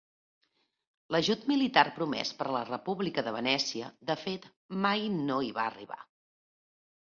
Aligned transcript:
L'ajut 1.15 1.43
militar 1.51 1.83
promès 1.97 2.31
per 2.39 2.47
la 2.55 2.63
República 2.71 3.25
de 3.29 3.35
Venècia 3.37 3.93
de 4.13 4.17
fet 4.25 4.51
mai 4.89 5.07
no 5.21 5.41
hi 5.47 5.55
va 5.61 5.69
arribar. 5.71 6.03